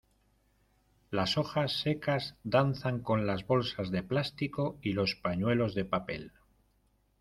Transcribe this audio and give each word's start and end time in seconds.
Las 1.11 1.37
hojas 1.37 1.79
secas 1.81 2.35
danzan 2.43 3.03
con 3.03 3.27
las 3.27 3.45
bolsas 3.45 3.91
de 3.91 4.01
plástico 4.01 4.79
y 4.81 4.93
los 4.93 5.13
pañuelos 5.13 5.75
de 5.75 5.85
papel. 5.85 6.31